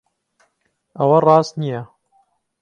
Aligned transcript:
ئەوە 0.97 1.17
ڕاست 1.25 1.53
نییە. 1.61 1.81